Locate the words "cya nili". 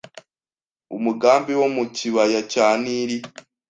2.51-3.17